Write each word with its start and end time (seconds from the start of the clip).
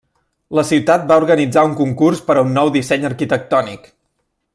La 0.59 0.61
ciutat 0.69 1.03
va 1.11 1.17
organitzar 1.23 1.65
un 1.69 1.75
concurs 1.81 2.23
per 2.31 2.37
a 2.39 2.45
un 2.47 2.53
nou 2.59 2.73
disseny 2.79 3.07
arquitectònic. 3.11 3.87